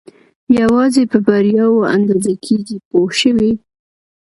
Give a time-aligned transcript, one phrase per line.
[0.59, 3.51] یوازې په بریاوو اندازه کېږي پوه شوې!.